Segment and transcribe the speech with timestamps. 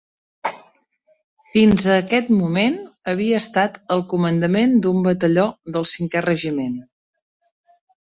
[1.55, 2.79] Fins a aquest moment
[3.13, 5.45] havia estat al comandament d'un batalló
[5.77, 6.73] del Cinquè Regiment.